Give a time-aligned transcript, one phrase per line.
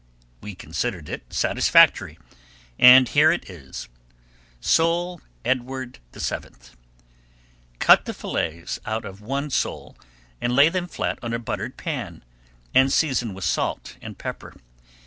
[0.41, 2.17] We considered it satisfactory,
[2.79, 3.87] and here it is:
[4.59, 6.49] Sole Edward VII
[7.77, 9.95] Cut the fillets out of one sole
[10.41, 12.23] and lay them flat on a buttered pan,
[12.73, 14.55] and season with salt and pepper.